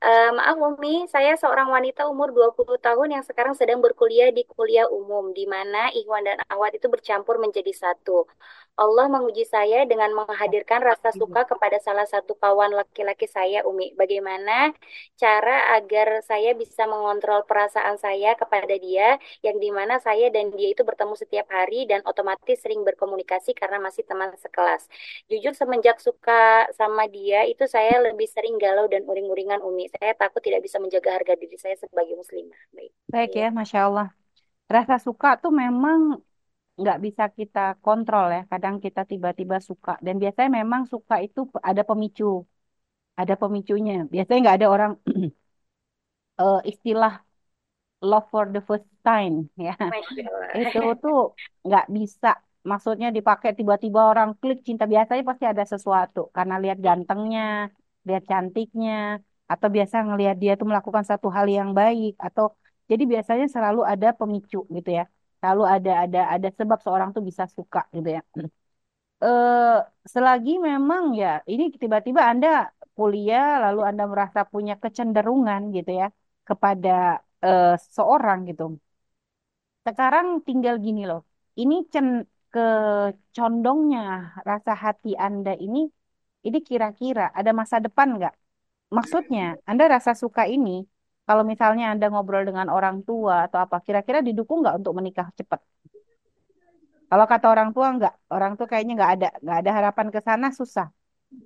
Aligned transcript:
Eh, 0.00 0.28
maaf 0.38 0.56
Umi, 0.68 1.04
saya 1.12 1.36
seorang 1.36 1.68
wanita 1.76 2.08
umur 2.12 2.28
20 2.32 2.80
tahun 2.80 3.08
yang 3.20 3.24
sekarang 3.28 3.52
sedang 3.52 3.84
berkuliah 3.84 4.32
di 4.32 4.42
kuliah 4.48 4.88
umum, 4.88 5.24
di 5.36 5.44
mana 5.44 5.92
Ikhwan 5.92 6.24
dan 6.24 6.40
Akhwat 6.48 6.72
itu 6.78 6.88
bercampur 6.88 7.36
menjadi 7.36 7.68
satu. 7.82 8.24
Allah 8.80 9.06
menguji 9.14 9.44
saya 9.44 9.84
dengan 9.90 10.10
menghadirkan 10.16 10.80
rasa 10.80 11.12
suka 11.20 11.44
kepada 11.44 11.76
salah 11.86 12.08
satu 12.08 12.32
kawan 12.42 12.72
laki-laki 12.80 13.28
saya, 13.28 13.60
Umi. 13.68 13.92
Bagaimana 14.00 14.72
cara 15.20 15.76
agar 15.76 16.08
saya 16.24 16.50
bisa 16.56 16.82
mengontrol 16.88 17.44
perasaan 17.44 17.96
saya 18.00 18.32
kepada 18.40 18.74
dia, 18.80 19.20
yang 19.46 19.60
di 19.60 19.68
mana 19.68 20.00
saya 20.06 20.32
dan 20.32 20.48
dia 20.56 20.72
itu 20.72 20.82
bertemu 20.88 21.12
setiap 21.22 21.46
hari 21.52 21.84
dan 21.90 22.00
otomatis 22.08 22.56
sering 22.64 22.80
berkomunikasi 22.88 23.52
karena 23.52 23.76
masih 23.86 24.02
teman 24.08 24.32
sekelas. 24.40 24.88
Jujur 25.30 25.52
semenjak 25.52 26.00
suka 26.00 26.64
sama 26.72 27.04
dia 27.16 27.44
itu 27.52 27.64
saya 27.68 28.00
lebih 28.06 28.26
sering 28.32 28.56
galau 28.56 28.88
dan 28.88 29.04
uring-uringan 29.04 29.60
Umi. 29.60 29.92
Saya 29.92 30.16
takut 30.16 30.40
tidak 30.40 30.64
bisa 30.64 30.80
menjaga 30.80 31.20
harga 31.20 31.36
diri 31.36 31.56
saya 31.60 31.76
sebagai 31.76 32.16
muslimah. 32.16 32.60
Baik. 32.72 32.92
Baik 33.12 33.30
Iya. 33.30 33.40
ya, 33.40 33.46
Masya 33.58 33.78
Allah. 33.86 34.06
Rasa 34.74 34.94
suka 35.06 35.28
tuh 35.42 35.52
memang 35.62 36.00
nggak 36.80 36.96
bisa 37.04 37.24
kita 37.38 37.58
kontrol 37.84 38.24
ya. 38.36 38.40
Kadang 38.52 38.74
kita 38.84 39.00
tiba-tiba 39.10 39.56
suka. 39.68 39.90
Dan 40.06 40.14
biasanya 40.22 40.50
memang 40.60 40.82
suka 40.92 41.14
itu 41.26 41.40
ada 41.70 41.82
pemicu. 41.88 42.24
Ada 43.20 43.34
pemicunya. 43.42 43.92
Biasanya 44.12 44.38
nggak 44.44 44.56
ada 44.58 44.68
orang 44.74 44.92
eh, 46.40 46.56
istilah 46.70 47.12
love 48.10 48.26
for 48.32 48.44
the 48.54 48.60
first 48.68 48.88
time 49.06 49.34
ya. 49.66 49.72
Itu 50.60 50.78
tuh 51.02 51.16
nggak 51.66 51.84
bisa. 51.98 52.28
Maksudnya 52.70 53.08
dipakai 53.16 53.50
tiba-tiba 53.58 54.00
orang 54.12 54.30
klik 54.40 54.58
cinta. 54.68 54.84
Biasanya 54.92 55.22
pasti 55.30 55.44
ada 55.52 55.64
sesuatu. 55.72 56.20
Karena 56.36 56.54
lihat 56.62 56.78
gantengnya, 56.86 57.42
lihat 58.08 58.22
cantiknya. 58.30 58.92
Atau 59.52 59.68
biasa 59.76 59.96
ngelihat 60.08 60.36
dia 60.42 60.52
tuh 60.60 60.66
melakukan 60.70 61.04
satu 61.10 61.28
hal 61.36 61.46
yang 61.58 61.70
baik. 61.80 62.12
Atau 62.26 62.44
jadi 62.90 63.04
biasanya 63.12 63.46
selalu 63.54 63.80
ada 63.92 64.08
pemicu 64.18 64.58
gitu 64.76 64.90
ya. 64.98 65.04
Selalu 65.40 65.62
ada 65.74 65.90
ada 66.04 66.18
ada 66.34 66.48
sebab 66.58 66.78
seorang 66.84 67.08
tuh 67.16 67.22
bisa 67.28 67.44
suka 67.56 67.80
gitu 67.96 68.08
ya. 68.16 68.20
eh 69.24 69.76
selagi 70.14 70.50
memang 70.68 71.04
ya 71.22 71.28
ini 71.52 71.62
tiba-tiba 71.82 72.22
Anda 72.30 72.48
kuliah 72.96 73.44
lalu 73.64 73.78
Anda 73.88 74.02
merasa 74.12 74.40
punya 74.52 74.72
kecenderungan 74.82 75.60
gitu 75.76 75.90
ya 76.00 76.06
kepada 76.48 76.88
eh, 77.46 77.66
seorang 77.96 78.38
gitu. 78.48 78.62
Sekarang 79.86 80.26
tinggal 80.46 80.74
gini 80.86 81.00
loh. 81.10 81.20
Ini 81.60 81.74
cen 81.92 82.06
kecondongnya 82.52 84.00
rasa 84.50 84.72
hati 84.84 85.08
Anda 85.26 85.50
ini 85.64 85.78
ini 86.46 86.58
kira-kira 86.68 87.22
ada 87.38 87.50
masa 87.60 87.76
depan 87.84 88.08
nggak? 88.16 88.34
Maksudnya, 88.96 89.42
Anda 89.70 89.84
rasa 89.94 90.12
suka 90.22 90.42
ini 90.54 90.70
kalau 91.30 91.46
misalnya 91.46 91.94
Anda 91.94 92.10
ngobrol 92.10 92.42
dengan 92.42 92.66
orang 92.74 93.06
tua 93.06 93.46
atau 93.46 93.62
apa, 93.62 93.78
kira-kira 93.86 94.18
didukung 94.18 94.66
nggak 94.66 94.82
untuk 94.82 94.98
menikah 94.98 95.30
cepat? 95.38 95.62
Kalau 97.06 97.26
kata 97.30 97.46
orang 97.54 97.70
tua 97.70 97.86
nggak, 97.94 98.14
orang 98.34 98.52
tua 98.58 98.66
kayaknya 98.66 98.92
nggak 98.98 99.12
ada, 99.14 99.28
nggak 99.38 99.58
ada 99.62 99.70
harapan 99.78 100.06
ke 100.10 100.20
sana 100.26 100.46
susah. 100.50 100.90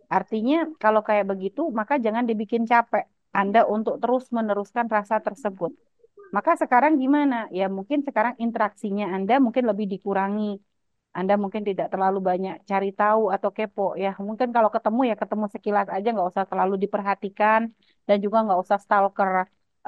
Artinya 0.08 0.56
kalau 0.80 1.04
kayak 1.04 1.28
begitu, 1.28 1.68
maka 1.68 2.00
jangan 2.00 2.24
dibikin 2.24 2.64
capek 2.64 3.04
Anda 3.36 3.68
untuk 3.68 4.00
terus 4.00 4.24
meneruskan 4.32 4.88
rasa 4.88 5.20
tersebut. 5.20 5.76
Maka 6.32 6.56
sekarang 6.56 6.96
gimana? 6.96 7.52
Ya 7.52 7.68
mungkin 7.68 8.00
sekarang 8.08 8.40
interaksinya 8.40 9.12
Anda 9.12 9.36
mungkin 9.36 9.68
lebih 9.68 9.84
dikurangi. 9.92 10.64
Anda 11.12 11.36
mungkin 11.36 11.62
tidak 11.68 11.92
terlalu 11.92 12.24
banyak 12.24 12.54
cari 12.64 12.88
tahu 12.96 13.28
atau 13.36 13.52
kepo 13.52 14.00
ya. 14.00 14.16
Mungkin 14.16 14.48
kalau 14.56 14.72
ketemu 14.72 15.12
ya 15.12 15.16
ketemu 15.20 15.44
sekilas 15.52 15.88
aja, 15.92 16.08
nggak 16.08 16.28
usah 16.32 16.44
terlalu 16.48 16.74
diperhatikan 16.80 17.60
dan 18.08 18.16
juga 18.24 18.38
nggak 18.48 18.60
usah 18.64 18.78
stalker 18.80 19.30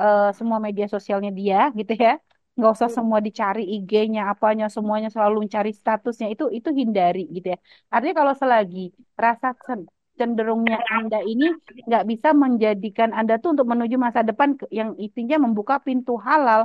eh, 0.01 0.21
semua 0.39 0.59
media 0.67 0.87
sosialnya 0.95 1.31
dia 1.41 1.57
gitu 1.79 1.93
ya. 2.05 2.11
Nggak 2.57 2.71
usah 2.77 2.91
semua 2.97 3.19
dicari 3.27 3.61
IG-nya, 3.75 4.21
apanya, 4.33 4.65
semuanya 4.77 5.09
selalu 5.15 5.37
mencari 5.45 5.71
statusnya 5.81 6.27
itu 6.33 6.45
itu 6.57 6.69
hindari 6.81 7.21
gitu 7.37 7.47
ya. 7.53 7.59
Artinya 7.93 8.15
kalau 8.21 8.35
selagi 8.43 8.79
rasa 9.25 9.47
cen- 9.67 9.89
cenderungnya 10.19 10.77
Anda 10.95 11.17
ini 11.31 11.45
nggak 11.87 12.03
bisa 12.11 12.29
menjadikan 12.43 13.11
Anda 13.19 13.33
tuh 13.43 13.49
untuk 13.55 13.67
menuju 13.73 13.97
masa 14.07 14.21
depan 14.29 14.49
yang 14.79 14.91
intinya 15.05 15.37
membuka 15.45 15.75
pintu 15.87 16.13
halal, 16.29 16.61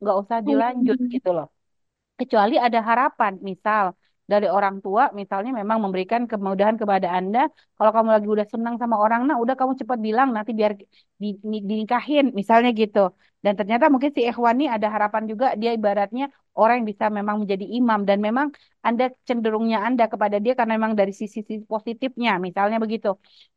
nggak 0.00 0.16
usah 0.22 0.38
dilanjut 0.48 0.98
gitu 1.14 1.28
loh 1.36 1.46
kecuali 2.20 2.54
ada 2.66 2.80
harapan. 2.88 3.32
Misal 3.48 3.84
dari 4.32 4.46
orang 4.56 4.76
tua, 4.84 5.02
misalnya 5.20 5.50
memang 5.60 5.78
memberikan 5.84 6.22
kemudahan 6.30 6.76
kepada 6.82 7.08
Anda. 7.18 7.38
Kalau 7.76 7.90
kamu 7.96 8.08
lagi 8.14 8.28
udah 8.34 8.46
senang 8.52 8.74
sama 8.82 8.96
orang, 9.04 9.20
nah 9.28 9.36
udah 9.42 9.54
kamu 9.60 9.72
cepat 9.80 9.98
bilang 10.06 10.28
nanti 10.36 10.50
biar 10.58 10.72
di, 11.22 11.28
di- 11.52 11.62
dinikahin, 11.70 12.24
misalnya 12.40 12.70
gitu. 12.80 12.98
Dan 13.44 13.52
ternyata 13.58 13.84
mungkin 13.92 14.10
si 14.16 14.20
Ikhwani 14.28 14.64
ada 14.74 14.86
harapan 14.94 15.22
juga 15.30 15.46
dia 15.60 15.70
ibaratnya 15.78 16.24
orang 16.58 16.74
yang 16.84 16.88
bisa 16.92 17.06
memang 17.18 17.36
menjadi 17.42 17.64
imam 17.78 18.00
dan 18.08 18.18
memang 18.26 18.46
Anda 18.86 19.04
cenderungnya 19.28 19.78
Anda 19.86 20.04
kepada 20.12 20.36
dia 20.44 20.52
karena 20.58 20.72
memang 20.78 20.92
dari 21.00 21.12
sisi-sisi 21.20 21.64
positifnya, 21.72 22.30
misalnya 22.46 22.76
begitu. 22.84 23.08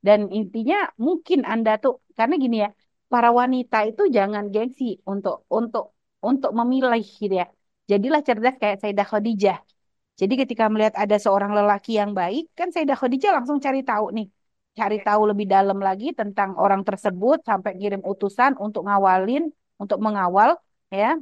Dan 0.05 0.19
intinya 0.37 0.75
mungkin 1.05 1.39
Anda 1.51 1.71
tuh 1.83 1.93
karena 2.17 2.35
gini 2.43 2.55
ya, 2.63 2.69
para 3.11 3.29
wanita 3.39 3.77
itu 3.89 4.01
jangan 4.15 4.43
gengsi 4.53 4.83
untuk 5.11 5.35
untuk 5.57 5.83
untuk 6.27 6.51
memilih 6.59 7.01
gitu 7.21 7.35
ya 7.41 7.45
Jadilah 7.91 8.21
cerdas 8.27 8.55
kayak 8.61 8.77
Sayyidah 8.81 9.07
Khadijah. 9.11 9.57
Jadi 10.21 10.33
ketika 10.41 10.63
melihat 10.71 10.93
ada 11.03 11.15
seorang 11.17 11.51
lelaki 11.57 11.91
yang 12.01 12.11
baik, 12.19 12.43
kan 12.57 12.67
Sayyidah 12.73 12.97
Khadijah 13.01 13.31
langsung 13.37 13.57
cari 13.65 13.81
tahu 13.89 14.05
nih. 14.17 14.27
Cari 14.77 14.97
tahu 15.05 15.21
lebih 15.29 15.45
dalam 15.53 15.77
lagi 15.87 16.05
tentang 16.19 16.49
orang 16.63 16.81
tersebut 16.87 17.37
sampai 17.49 17.71
kirim 17.81 18.01
utusan 18.11 18.51
untuk 18.65 18.81
ngawalin, 18.89 19.43
untuk 19.81 19.97
mengawal 20.05 20.49
ya, 20.93 21.17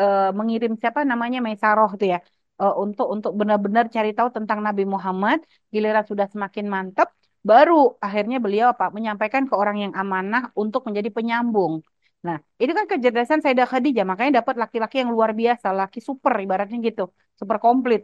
eh, 0.00 0.30
mengirim 0.38 0.72
siapa 0.80 1.00
namanya 1.12 1.38
Maisaroh 1.46 1.90
tuh 2.00 2.08
ya. 2.14 2.18
eh, 2.62 2.74
untuk 2.84 3.06
untuk 3.14 3.32
benar-benar 3.40 3.84
cari 3.96 4.10
tahu 4.18 4.28
tentang 4.36 4.58
Nabi 4.66 4.84
Muhammad, 4.94 5.38
giliran 5.74 6.04
sudah 6.10 6.26
semakin 6.34 6.66
mantap, 6.74 7.08
baru 7.50 7.74
akhirnya 8.06 8.36
beliau 8.44 8.66
apa? 8.74 8.86
menyampaikan 8.96 9.44
ke 9.50 9.54
orang 9.62 9.76
yang 9.84 9.92
amanah 10.02 10.42
untuk 10.62 10.82
menjadi 10.86 11.10
penyambung. 11.16 11.74
Nah, 12.26 12.36
itu 12.62 12.72
kan 12.78 12.86
kecerdasan 12.90 13.38
Sayyidah 13.42 13.66
Khadijah, 13.72 14.04
makanya 14.10 14.32
dapat 14.40 14.54
laki-laki 14.62 14.96
yang 15.02 15.10
luar 15.16 15.30
biasa, 15.40 15.66
laki 15.80 15.98
super 16.08 16.32
ibaratnya 16.44 16.78
gitu, 16.88 17.02
super 17.40 17.56
komplit. 17.64 18.00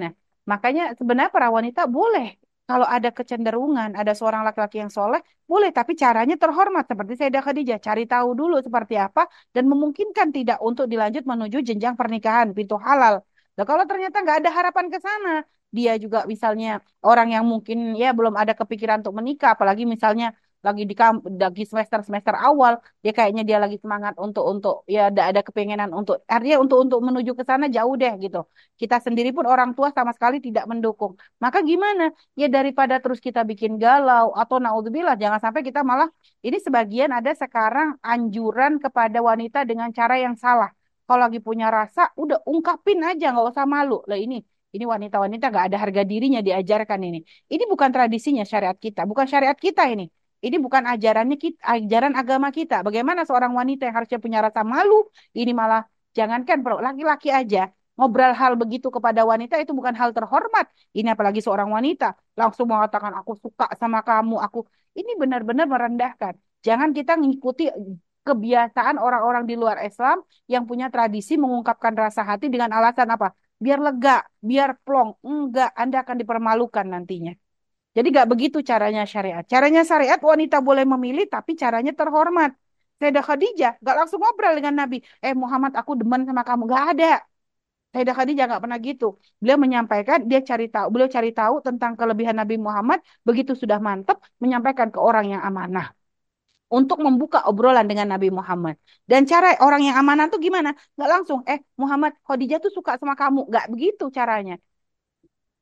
Nah, 0.00 0.10
makanya 0.50 0.82
sebenarnya 0.98 1.30
para 1.36 1.48
wanita 1.56 1.80
boleh 1.96 2.24
kalau 2.68 2.86
ada 2.96 3.08
kecenderungan, 3.16 3.90
ada 4.00 4.12
seorang 4.18 4.42
laki-laki 4.46 4.76
yang 4.82 4.92
soleh, 4.98 5.20
boleh, 5.50 5.70
tapi 5.78 5.92
caranya 6.02 6.34
terhormat 6.42 6.84
seperti 6.90 7.12
Sayyidah 7.18 7.42
Khadijah, 7.46 7.78
cari 7.86 8.04
tahu 8.12 8.28
dulu 8.40 8.54
seperti 8.66 8.94
apa 9.06 9.22
dan 9.54 9.64
memungkinkan 9.72 10.28
tidak 10.36 10.58
untuk 10.68 10.84
dilanjut 10.92 11.24
menuju 11.24 11.58
jenjang 11.68 11.94
pernikahan, 12.00 12.52
pintu 12.56 12.76
halal. 12.76 13.14
Nah, 13.56 13.64
kalau 13.68 13.84
ternyata 13.88 14.16
nggak 14.24 14.36
ada 14.44 14.50
harapan 14.56 14.86
ke 14.92 14.98
sana, 15.00 15.30
dia 15.76 15.92
juga 15.96 16.18
misalnya 16.32 16.68
orang 17.08 17.28
yang 17.34 17.44
mungkin 17.48 17.96
ya 17.96 18.12
belum 18.16 18.34
ada 18.36 18.52
kepikiran 18.52 19.00
untuk 19.00 19.16
menikah, 19.20 19.56
apalagi 19.56 19.82
misalnya 19.88 20.26
lagi 20.66 20.82
di 20.90 20.94
kamp, 21.00 21.16
lagi 21.42 21.62
semester 21.70 22.00
semester 22.06 22.34
awal 22.46 22.72
dia 23.02 23.12
kayaknya 23.16 23.42
dia 23.48 23.58
lagi 23.64 23.76
semangat 23.82 24.14
untuk 24.24 24.44
untuk 24.52 24.74
ya 24.94 25.00
ada 25.10 25.22
ada 25.30 25.40
kepengenan 25.46 25.90
untuk 25.98 26.16
artinya 26.34 26.56
untuk 26.64 26.78
untuk 26.84 26.98
menuju 27.06 27.30
ke 27.38 27.42
sana 27.50 27.66
jauh 27.76 27.94
deh 28.02 28.12
gitu. 28.24 28.38
Kita 28.80 28.96
sendiri 29.06 29.30
pun 29.36 29.44
orang 29.52 29.70
tua 29.76 29.88
sama 29.96 30.10
sekali 30.16 30.36
tidak 30.46 30.64
mendukung. 30.70 31.12
Maka 31.42 31.58
gimana? 31.70 32.02
Ya 32.40 32.46
daripada 32.56 32.94
terus 33.02 33.18
kita 33.26 33.40
bikin 33.50 33.72
galau 33.82 34.26
atau 34.40 34.56
naudzubillah 34.62 35.14
jangan 35.22 35.40
sampai 35.44 35.62
kita 35.66 35.80
malah 35.90 36.08
ini 36.46 36.58
sebagian 36.66 37.10
ada 37.18 37.30
sekarang 37.42 37.88
anjuran 38.10 38.72
kepada 38.84 39.18
wanita 39.28 39.58
dengan 39.70 39.88
cara 39.98 40.14
yang 40.24 40.34
salah. 40.44 40.70
Kalau 41.06 41.20
lagi 41.26 41.38
punya 41.42 41.66
rasa 41.78 42.00
udah 42.22 42.38
ungkapin 42.46 42.98
aja 43.02 43.24
nggak 43.34 43.46
usah 43.52 43.66
malu. 43.74 43.94
Lah 44.08 44.18
ini 44.24 44.36
ini 44.74 44.84
wanita-wanita 44.92 45.44
nggak 45.52 45.64
ada 45.68 45.76
harga 45.82 46.02
dirinya 46.10 46.40
diajarkan 46.46 47.00
ini. 47.08 47.18
Ini 47.52 47.64
bukan 47.72 47.90
tradisinya 47.94 48.44
syariat 48.46 48.78
kita 48.78 49.00
bukan 49.10 49.26
syariat 49.32 49.58
kita 49.58 49.82
ini 49.92 50.06
ini 50.46 50.56
bukan 50.64 50.82
ajarannya 50.92 51.36
kita, 51.38 51.60
ajaran 51.62 52.12
agama 52.20 52.48
kita. 52.50 52.82
Bagaimana 52.86 53.22
seorang 53.28 53.52
wanita 53.54 53.86
yang 53.86 53.94
harusnya 53.98 54.18
punya 54.24 54.38
rasa 54.46 54.60
malu, 54.66 55.06
ini 55.38 55.52
malah 55.54 55.86
jangankan 56.16 56.58
laki-laki 56.86 57.30
aja 57.32 57.70
ngobrol 57.96 58.32
hal 58.32 58.52
begitu 58.56 58.88
kepada 58.88 59.20
wanita 59.22 59.54
itu 59.62 59.72
bukan 59.78 59.94
hal 60.00 60.10
terhormat. 60.16 60.66
Ini 60.96 61.12
apalagi 61.14 61.40
seorang 61.44 61.68
wanita 61.68 62.16
langsung 62.40 62.66
mengatakan 62.72 63.12
aku 63.20 63.32
suka 63.38 63.68
sama 63.76 64.00
kamu, 64.02 64.40
aku 64.40 64.64
ini 64.96 65.12
benar-benar 65.20 65.66
merendahkan. 65.68 66.34
Jangan 66.66 66.90
kita 66.96 67.18
mengikuti 67.20 67.68
kebiasaan 68.22 68.96
orang-orang 69.02 69.44
di 69.50 69.54
luar 69.58 69.82
Islam 69.82 70.22
yang 70.46 70.64
punya 70.64 70.86
tradisi 70.94 71.34
mengungkapkan 71.34 71.94
rasa 71.98 72.22
hati 72.22 72.46
dengan 72.48 72.70
alasan 72.70 73.10
apa? 73.10 73.34
Biar 73.58 73.78
lega, 73.78 74.22
biar 74.42 74.78
plong. 74.82 75.22
Enggak, 75.22 75.70
Anda 75.74 76.02
akan 76.02 76.16
dipermalukan 76.22 76.86
nantinya. 76.86 77.34
Jadi 77.96 78.06
gak 78.18 78.28
begitu 78.32 78.58
caranya 78.70 79.02
syariat. 79.12 79.44
Caranya 79.52 79.82
syariat 79.90 80.20
wanita 80.30 80.56
boleh 80.68 80.84
memilih 80.92 81.24
tapi 81.34 81.52
caranya 81.62 81.92
terhormat. 81.98 82.50
Sayyidah 82.98 83.24
Khadijah 83.28 83.72
gak 83.84 83.94
langsung 83.98 84.20
ngobrol 84.22 84.52
dengan 84.58 84.74
Nabi. 84.80 84.96
Eh 85.24 85.34
Muhammad 85.42 85.72
aku 85.80 85.92
demen 86.00 86.22
sama 86.28 86.42
kamu. 86.48 86.62
Gak 86.72 86.84
ada. 86.96 87.06
Sayyidah 87.92 88.14
Khadijah 88.18 88.44
gak 88.52 88.62
pernah 88.64 88.78
gitu. 88.88 89.06
Beliau 89.40 89.58
menyampaikan 89.64 90.18
dia 90.30 90.40
cari 90.50 90.66
tahu. 90.74 90.86
Beliau 90.92 91.10
cari 91.16 91.30
tahu 91.38 91.54
tentang 91.66 91.92
kelebihan 92.00 92.36
Nabi 92.40 92.56
Muhammad. 92.66 92.98
Begitu 93.28 93.52
sudah 93.62 93.78
mantap 93.88 94.16
menyampaikan 94.42 94.88
ke 94.94 94.98
orang 95.08 95.26
yang 95.34 95.42
amanah. 95.48 95.86
untuk 96.78 96.98
membuka 97.06 97.38
obrolan 97.50 97.84
dengan 97.90 98.08
Nabi 98.12 98.28
Muhammad. 98.38 98.76
Dan 99.10 99.28
cara 99.30 99.60
orang 99.60 99.82
yang 99.86 99.96
amanah 100.00 100.26
tuh 100.32 100.40
gimana? 100.40 100.70
Nggak 100.96 101.10
langsung, 101.14 101.40
eh 101.44 101.60
Muhammad, 101.76 102.12
Khadijah 102.26 102.58
tuh 102.64 102.72
suka 102.72 102.96
sama 103.00 103.14
kamu. 103.20 103.40
Nggak 103.50 103.66
begitu 103.72 104.04
caranya. 104.08 104.54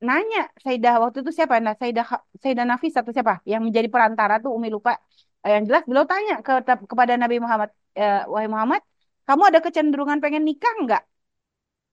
Nanya 0.06 0.38
Sayyidah 0.64 0.94
waktu 1.02 1.18
itu 1.22 1.30
siapa? 1.38 1.54
Nah, 1.64 1.74
Sayyidah, 1.80 2.04
Sayyidah 2.42 2.64
Nafis 2.70 2.94
atau 3.00 3.12
siapa? 3.16 3.34
Yang 3.52 3.62
menjadi 3.66 3.88
perantara 3.94 4.34
tuh 4.44 4.50
Umi 4.56 4.68
lupa. 4.76 4.90
Eh, 5.44 5.50
Yang 5.56 5.64
jelas 5.68 5.82
beliau 5.88 6.06
tanya 6.12 6.34
ke, 6.46 6.52
kepada 6.90 7.12
Nabi 7.22 7.36
Muhammad, 7.44 7.70
eh, 8.00 8.14
Wahai 8.32 8.48
Muhammad, 8.54 8.80
kamu 9.28 9.42
ada 9.50 9.58
kecenderungan 9.64 10.18
pengen 10.24 10.42
nikah 10.48 10.72
nggak? 10.84 11.02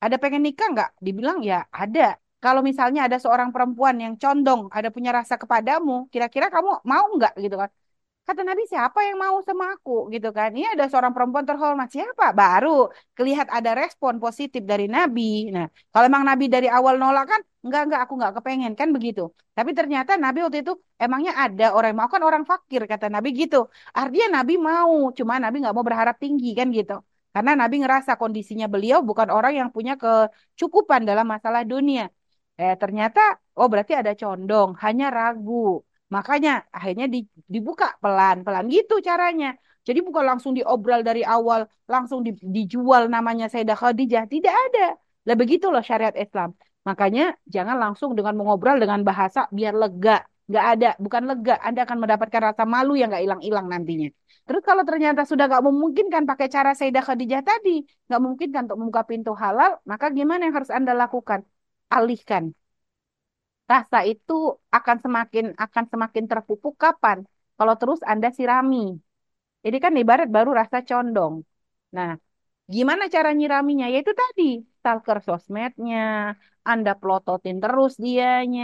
Ada 0.03 0.15
pengen 0.23 0.41
nikah 0.47 0.67
nggak? 0.73 0.89
Dibilang 1.05 1.39
ya 1.49 1.57
ada. 1.83 2.01
Kalau 2.43 2.61
misalnya 2.69 3.01
ada 3.07 3.17
seorang 3.23 3.49
perempuan 3.55 3.95
yang 4.03 4.13
condong, 4.21 4.61
ada 4.77 4.89
punya 4.95 5.11
rasa 5.19 5.35
kepadamu, 5.41 5.93
kira-kira 6.13 6.47
kamu 6.53 6.69
mau 6.91 7.05
nggak 7.17 7.33
gitu 7.43 7.55
kan? 7.61 7.69
Kata 8.27 8.41
Nabi, 8.43 8.63
siapa 8.71 8.99
yang 9.07 9.17
mau 9.23 9.37
sama 9.47 9.65
aku 9.75 9.91
gitu 10.13 10.27
kan? 10.37 10.49
Ini 10.57 10.67
ada 10.75 10.85
seorang 10.91 11.13
perempuan 11.15 11.45
terhormat. 11.49 11.87
Siapa? 11.95 12.25
Baru 12.41 12.91
kelihatan 13.17 13.53
ada 13.59 13.71
respon 13.81 14.13
positif 14.23 14.61
dari 14.71 14.85
Nabi. 14.95 15.47
Nah, 15.55 15.65
kalau 15.91 16.05
emang 16.11 16.23
Nabi 16.29 16.45
dari 16.55 16.67
awal 16.77 16.95
nolak 17.01 17.25
kan, 17.31 17.41
enggak, 17.67 17.81
enggak, 17.85 18.01
aku 18.05 18.13
enggak 18.17 18.33
kepengen 18.37 18.71
kan 18.79 18.89
begitu. 18.95 19.21
Tapi 19.57 19.71
ternyata 19.77 20.11
Nabi 20.23 20.37
waktu 20.43 20.59
itu 20.63 20.73
emangnya 21.03 21.31
ada 21.43 21.63
orang 21.75 21.87
yang 21.91 21.99
mau 22.01 22.09
kan 22.15 22.23
orang 22.27 22.43
fakir 22.51 22.81
kata 22.91 23.05
Nabi 23.15 23.29
gitu. 23.41 23.57
Artinya 23.99 24.27
Nabi 24.41 24.53
mau, 24.69 24.93
cuma 25.17 25.33
Nabi 25.43 25.55
nggak 25.61 25.75
mau 25.77 25.85
berharap 25.89 26.15
tinggi 26.23 26.47
kan 26.59 26.67
gitu. 26.77 26.93
Karena 27.33 27.51
Nabi 27.61 27.75
ngerasa 27.83 28.11
kondisinya 28.21 28.65
beliau 28.73 28.99
bukan 29.09 29.29
orang 29.35 29.53
yang 29.59 29.69
punya 29.75 29.93
kecukupan 30.01 31.01
dalam 31.09 31.25
masalah 31.33 31.61
dunia. 31.71 32.03
Eh, 32.61 32.73
ternyata, 32.81 33.19
oh 33.57 33.67
berarti 33.71 33.93
ada 34.01 34.11
condong, 34.21 34.69
hanya 34.83 35.05
ragu. 35.17 35.53
Makanya 36.15 36.49
akhirnya 36.77 37.05
di- 37.13 37.27
dibuka 37.53 37.85
pelan-pelan 38.01 38.65
gitu 38.75 38.93
caranya. 39.07 39.47
Jadi 39.87 39.99
bukan 40.07 40.23
langsung 40.29 40.51
diobral 40.57 40.99
dari 41.07 41.21
awal, 41.33 41.61
langsung 41.93 42.19
di- 42.25 42.33
dijual 42.55 43.03
namanya 43.13 43.45
Sayyidah 43.51 43.77
Khadijah. 43.81 44.23
Tidak 44.33 44.53
ada. 44.65 44.81
Lah 45.27 45.35
begitu 45.41 45.65
loh 45.73 45.83
syariat 45.89 46.15
Islam. 46.23 46.49
Makanya 46.87 47.23
jangan 47.55 47.77
langsung 47.83 48.11
dengan 48.17 48.35
mengobrol 48.39 48.77
dengan 48.83 48.99
bahasa 49.09 49.39
biar 49.57 49.73
lega. 49.81 50.11
Nggak 50.49 50.65
ada, 50.71 50.87
bukan 51.03 51.23
lega. 51.29 51.53
Anda 51.67 51.79
akan 51.85 51.97
mendapatkan 52.03 52.41
rasa 52.49 52.63
malu 52.73 52.91
yang 52.99 53.07
nggak 53.11 53.23
hilang-hilang 53.25 53.65
nantinya. 53.73 54.07
Terus 54.47 54.63
kalau 54.69 54.83
ternyata 54.89 55.21
sudah 55.29 55.45
nggak 55.49 55.63
memungkinkan 55.67 56.23
pakai 56.29 56.47
cara 56.55 56.71
Sayyidah 56.77 57.03
Khadijah 57.07 57.41
tadi, 57.49 57.83
nggak 58.07 58.19
memungkinkan 58.23 58.61
untuk 58.71 58.77
membuka 58.79 59.03
pintu 59.11 59.31
halal, 59.43 59.71
maka 59.91 60.05
gimana 60.17 60.41
yang 60.47 60.55
harus 60.57 60.71
Anda 60.77 60.93
lakukan? 60.95 61.39
Alihkan 61.95 62.43
rasa 63.71 63.97
itu 64.11 64.33
akan 64.77 64.97
semakin 65.03 65.45
akan 65.65 65.83
semakin 65.91 66.25
terpupuk 66.31 66.75
kapan? 66.83 67.17
Kalau 67.57 67.73
terus 67.79 67.99
Anda 68.11 68.27
sirami. 68.37 68.77
Ini 69.67 69.77
kan 69.83 69.93
ibarat 70.01 70.29
baru 70.35 70.51
rasa 70.61 70.77
condong. 70.89 71.35
Nah, 71.95 72.09
gimana 72.75 73.03
cara 73.15 73.29
nyiraminya? 73.37 73.85
Yaitu 73.93 74.11
tadi, 74.21 74.43
stalker 74.79 75.17
sosmednya, 75.27 75.97
Anda 76.69 76.91
pelototin 76.99 77.57
terus 77.63 77.91
dianya. 78.05 78.63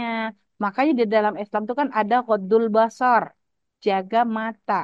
Makanya 0.62 0.92
di 1.00 1.04
dalam 1.14 1.34
Islam 1.42 1.60
itu 1.66 1.74
kan 1.80 1.88
ada 2.00 2.16
qadul 2.28 2.64
basar, 2.76 3.24
jaga 3.84 4.18
mata, 4.36 4.74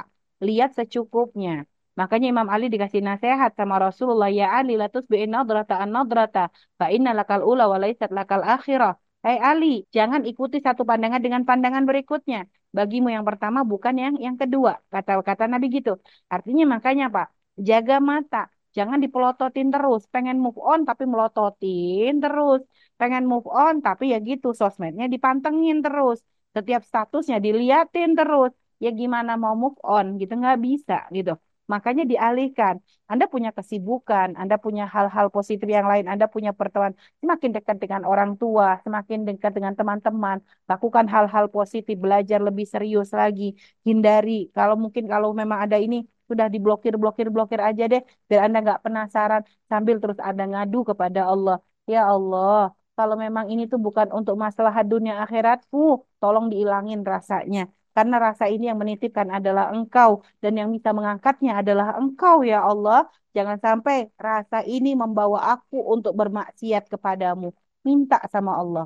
lihat 0.47 0.69
secukupnya. 0.77 1.51
Makanya 1.99 2.25
Imam 2.33 2.47
Ali 2.53 2.65
dikasih 2.73 3.01
nasihat 3.09 3.51
sama 3.59 3.75
Rasulullah, 3.85 4.29
ya 4.39 4.45
Ali, 4.57 4.71
la 4.81 4.87
tusbi'in 4.93 5.29
nadrata 5.35 5.73
an 5.83 5.89
nadrata, 5.95 6.39
fa 6.79 6.85
inna 6.95 7.11
lakal 7.19 7.41
ula 7.51 7.63
wa 7.71 7.77
laysat 7.83 8.09
lakal 8.17 8.41
akhirah. 8.55 8.93
Hai 9.25 9.37
Ali, 9.49 9.65
jangan 9.95 10.21
ikuti 10.29 10.57
satu 10.67 10.81
pandangan 10.89 11.21
dengan 11.25 11.41
pandangan 11.49 11.83
berikutnya. 11.89 12.39
Bagimu 12.77 13.07
yang 13.15 13.25
pertama 13.29 13.59
bukan 13.71 13.93
yang 14.03 14.13
yang 14.25 14.35
kedua. 14.41 14.71
Kata 14.93 15.11
kata 15.29 15.43
Nabi 15.51 15.65
gitu. 15.77 15.91
Artinya 16.33 16.63
makanya 16.73 17.05
Pak, 17.15 17.27
jaga 17.67 17.95
mata. 18.09 18.37
Jangan 18.77 18.99
dipelototin 19.03 19.67
terus. 19.73 20.01
Pengen 20.13 20.37
move 20.43 20.59
on 20.71 20.79
tapi 20.89 21.03
melototin 21.11 22.11
terus. 22.23 22.61
Pengen 22.99 23.23
move 23.31 23.47
on 23.51 23.73
tapi 23.85 24.03
ya 24.13 24.17
gitu. 24.29 24.47
Sosmednya 24.59 25.05
dipantengin 25.13 25.77
terus. 25.85 26.17
Setiap 26.55 26.81
statusnya 26.89 27.37
diliatin 27.45 28.09
terus. 28.19 28.51
Ya 28.83 28.89
gimana 28.99 29.31
mau 29.43 29.55
move 29.63 29.77
on 29.83 30.05
gitu. 30.21 30.33
Nggak 30.41 30.59
bisa 30.67 30.95
gitu. 31.17 31.31
Makanya 31.71 32.03
dialihkan. 32.11 32.75
Anda 33.11 33.25
punya 33.33 33.49
kesibukan. 33.57 34.29
Anda 34.41 34.55
punya 34.63 34.83
hal-hal 34.93 35.27
positif 35.35 35.67
yang 35.77 35.87
lain. 35.91 36.05
Anda 36.11 36.25
punya 36.27 36.51
pertemuan. 36.59 36.93
Semakin 37.21 37.49
dekat 37.55 37.77
dengan 37.83 38.01
orang 38.11 38.31
tua. 38.41 38.67
Semakin 38.83 39.19
dekat 39.27 39.51
dengan 39.57 39.73
teman-teman. 39.79 40.37
Lakukan 40.71 41.05
hal-hal 41.13 41.45
positif. 41.55 41.95
Belajar 41.95 42.39
lebih 42.47 42.65
serius 42.73 43.09
lagi. 43.15 43.55
Hindari. 43.87 44.51
Kalau 44.55 44.75
mungkin 44.83 45.03
kalau 45.11 45.29
memang 45.31 45.59
ada 45.65 45.77
ini 45.79 45.95
sudah 46.31 46.47
diblokir, 46.53 46.93
blokir, 47.01 47.27
blokir 47.35 47.59
aja 47.69 47.83
deh, 47.91 48.01
biar 48.27 48.41
Anda 48.47 48.57
nggak 48.65 48.79
penasaran 48.85 49.41
sambil 49.71 49.95
terus 50.01 50.19
Anda 50.29 50.43
ngadu 50.51 50.77
kepada 50.89 51.19
Allah. 51.31 51.55
Ya 51.91 51.99
Allah, 52.13 52.51
kalau 52.97 53.15
memang 53.23 53.45
ini 53.51 53.63
tuh 53.71 53.79
bukan 53.85 54.07
untuk 54.17 54.35
masalah 54.45 54.73
dunia 54.91 55.13
akhiratku, 55.23 55.77
tolong 56.21 56.45
diilangin 56.51 56.99
rasanya. 57.13 57.61
Karena 57.95 58.15
rasa 58.27 58.45
ini 58.53 58.63
yang 58.69 58.79
menitipkan 58.81 59.27
adalah 59.37 59.63
Engkau 59.75 60.11
dan 60.43 60.51
yang 60.59 60.69
bisa 60.75 60.89
mengangkatnya 60.97 61.51
adalah 61.61 61.87
Engkau 61.99 62.37
ya 62.51 62.57
Allah. 62.71 62.97
Jangan 63.35 63.57
sampai 63.65 63.95
rasa 64.27 64.57
ini 64.75 64.89
membawa 65.01 65.39
aku 65.53 65.75
untuk 65.93 66.13
bermaksiat 66.19 66.83
kepadamu. 66.93 67.47
Minta 67.87 68.17
sama 68.33 68.51
Allah. 68.61 68.85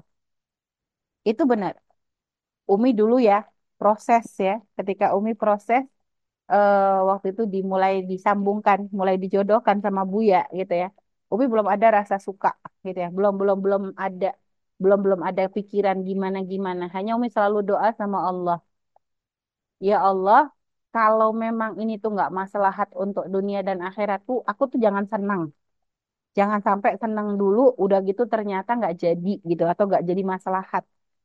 Itu 1.30 1.44
benar. 1.52 1.74
Umi 2.74 2.90
dulu 3.00 3.16
ya, 3.30 3.36
proses 3.80 4.26
ya. 4.48 4.52
Ketika 4.78 5.06
Umi 5.18 5.32
proses 5.42 5.84
eh, 6.52 6.80
waktu 7.10 7.28
itu 7.32 7.44
dimulai 7.56 7.94
disambungkan, 8.12 8.80
mulai 9.00 9.16
dijodohkan 9.24 9.78
sama 9.86 10.02
Buya 10.12 10.38
gitu 10.60 10.74
ya. 10.82 10.88
Umi 11.34 11.46
belum 11.52 11.68
ada 11.74 11.88
rasa 11.98 12.16
suka 12.28 12.48
gitu 12.86 12.98
ya. 13.04 13.08
Belum 13.18 13.34
belum 13.40 13.58
belum 13.66 13.84
ada 14.06 14.28
belum 14.82 15.00
belum 15.06 15.22
ada 15.30 15.44
pikiran 15.56 15.98
gimana 16.08 16.38
gimana. 16.52 16.84
Hanya 16.96 17.12
Umi 17.18 17.28
selalu 17.36 17.58
doa 17.70 17.88
sama 18.00 18.18
Allah. 18.30 18.58
Ya 19.88 19.96
Allah, 20.10 20.40
kalau 20.94 21.30
memang 21.44 21.72
ini 21.82 21.94
tuh 22.02 22.10
nggak 22.16 22.32
maslahat 22.40 22.90
untuk 23.04 23.24
dunia 23.34 23.60
dan 23.68 23.78
akhiratku, 23.88 24.34
aku 24.50 24.64
tuh 24.72 24.80
jangan 24.86 25.06
senang. 25.14 25.42
Jangan 26.38 26.62
sampai 26.68 26.92
senang 27.04 27.28
dulu, 27.42 27.60
udah 27.84 28.00
gitu 28.10 28.24
ternyata 28.34 28.70
nggak 28.80 28.94
jadi 29.04 29.30
gitu 29.50 29.64
atau 29.72 29.84
nggak 29.90 30.04
jadi 30.10 30.22
maslahat. 30.34 30.84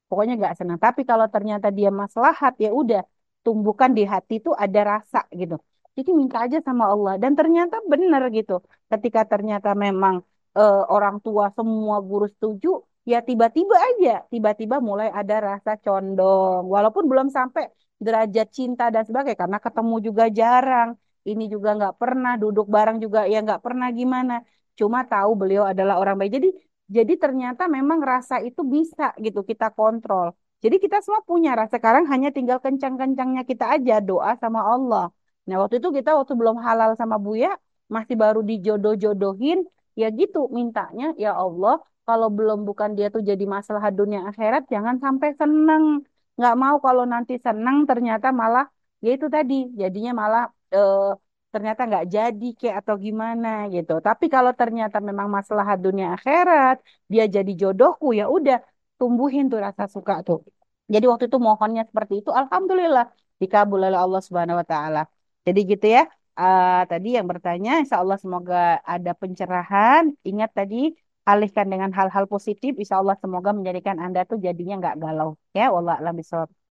Pokoknya 0.08 0.34
nggak 0.40 0.54
senang. 0.60 0.78
Tapi 0.84 1.00
kalau 1.10 1.26
ternyata 1.34 1.66
dia 1.78 1.88
maslahat, 2.02 2.52
ya 2.64 2.68
udah 2.80 3.00
tumbuhkan 3.44 3.90
di 3.98 4.02
hati 4.12 4.32
itu 4.40 4.50
ada 4.64 4.80
rasa 4.92 5.18
gitu. 5.40 5.54
Jadi 5.96 6.10
minta 6.20 6.36
aja 6.46 6.58
sama 6.68 6.84
Allah. 6.92 7.12
Dan 7.22 7.32
ternyata 7.38 7.76
benar 7.92 8.22
gitu. 8.36 8.52
Ketika 8.90 9.20
ternyata 9.32 9.68
memang 9.84 10.14
eh, 10.58 10.80
orang 10.94 11.16
tua 11.24 11.44
semua 11.56 11.96
guru 12.08 12.26
setuju, 12.34 12.68
ya 13.10 13.18
tiba-tiba 13.28 13.76
aja, 13.88 14.10
tiba-tiba 14.32 14.76
mulai 14.88 15.08
ada 15.18 15.34
rasa 15.48 15.70
condong. 15.84 16.60
Walaupun 16.74 17.04
belum 17.10 17.28
sampai 17.36 17.62
derajat 18.04 18.46
cinta 18.56 18.84
dan 18.94 19.02
sebagainya, 19.08 19.38
karena 19.44 19.58
ketemu 19.66 19.94
juga 20.06 20.24
jarang. 20.38 20.90
Ini 21.30 21.44
juga 21.52 21.68
nggak 21.78 21.94
pernah 22.00 22.32
duduk 22.42 22.66
bareng 22.74 22.96
juga 23.04 23.18
ya 23.32 23.36
nggak 23.44 23.60
pernah 23.66 23.88
gimana. 23.98 24.32
Cuma 24.78 24.98
tahu 25.10 25.30
beliau 25.40 25.64
adalah 25.72 25.94
orang 26.00 26.16
baik. 26.18 26.32
Jadi 26.36 26.48
jadi 26.96 27.12
ternyata 27.22 27.62
memang 27.76 28.00
rasa 28.10 28.34
itu 28.48 28.60
bisa 28.74 29.02
gitu 29.24 29.40
kita 29.50 29.66
kontrol. 29.78 30.26
Jadi 30.64 30.76
kita 30.84 30.96
semua 31.04 31.22
punya 31.30 31.50
rasa. 31.58 31.72
Sekarang 31.76 32.04
hanya 32.12 32.28
tinggal 32.36 32.58
kencang-kencangnya 32.64 33.42
kita 33.50 33.64
aja 33.74 33.94
doa 34.08 34.30
sama 34.42 34.60
Allah. 34.72 35.02
Nah 35.48 35.56
waktu 35.60 35.74
itu 35.80 35.88
kita 35.98 36.10
waktu 36.18 36.32
belum 36.40 36.56
halal 36.66 36.90
sama 37.00 37.16
Buya, 37.24 37.48
masih 37.94 38.14
baru 38.22 38.40
dijodoh-jodohin, 38.50 39.58
ya 40.00 40.06
gitu 40.18 40.38
mintanya, 40.56 41.04
ya 41.24 41.30
Allah, 41.42 41.74
kalau 42.06 42.28
belum 42.36 42.58
bukan 42.68 42.90
dia 42.96 43.06
tuh 43.14 43.22
jadi 43.30 43.44
masalah 43.56 43.84
dunia 43.98 44.20
akhirat, 44.30 44.62
jangan 44.72 44.96
sampai 45.04 45.28
seneng. 45.40 45.84
Nggak 46.38 46.54
mau 46.62 46.76
kalau 46.86 47.04
nanti 47.12 47.32
seneng 47.46 47.76
ternyata 47.90 48.26
malah, 48.40 48.64
ya 49.04 49.08
itu 49.16 49.26
tadi, 49.34 49.54
jadinya 49.80 50.12
malah 50.22 50.42
eh, 50.76 50.98
ternyata 51.52 51.80
nggak 51.88 52.04
jadi 52.14 52.46
kayak 52.58 52.76
atau 52.80 52.94
gimana 53.06 53.48
gitu. 53.74 53.92
Tapi 54.06 54.24
kalau 54.34 54.52
ternyata 54.60 54.96
memang 55.08 55.28
masalah 55.36 55.66
dunia 55.84 56.06
akhirat, 56.16 56.76
dia 57.12 57.24
jadi 57.36 57.50
jodohku, 57.60 58.06
ya 58.20 58.24
udah 58.36 58.56
tumbuhin 59.00 59.44
tuh 59.52 59.58
rasa 59.66 59.84
suka 59.94 60.12
tuh. 60.26 60.38
Jadi 60.92 61.04
waktu 61.10 61.24
itu 61.30 61.38
mohonnya 61.48 61.82
seperti 61.90 62.14
itu, 62.20 62.30
alhamdulillah 62.40 63.04
dikabul 63.42 63.80
oleh 63.86 63.98
Allah 64.04 64.20
Subhanahu 64.26 64.58
wa 64.60 64.66
taala. 64.72 65.00
Jadi 65.46 65.58
gitu 65.72 65.86
ya. 65.96 66.02
Ah, 66.40 66.80
tadi 66.90 67.08
yang 67.16 67.26
bertanya, 67.32 67.70
insya 67.82 67.96
Allah 68.02 68.18
semoga 68.24 68.56
ada 68.92 69.10
pencerahan. 69.20 70.02
Ingat 70.28 70.50
tadi 70.58 70.76
alihkan 71.30 71.66
dengan 71.72 71.90
hal-hal 71.98 72.24
positif. 72.34 72.70
Insya 72.80 72.96
Allah 73.00 73.16
semoga 73.22 73.50
menjadikan 73.58 73.96
Anda 74.04 74.20
tuh 74.30 74.38
jadinya 74.46 74.74
nggak 74.80 74.96
galau. 75.02 75.28
Ya, 75.56 75.64
Allah 75.78 75.94
alam 76.00 76.14
bisawab. 76.20 76.48